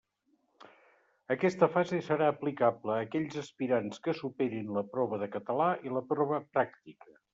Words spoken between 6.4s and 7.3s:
pràctica.